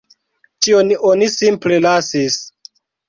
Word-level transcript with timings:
Tion 0.67 0.89
oni 1.11 1.27
simple 1.35 1.77
lasis. 1.87 2.39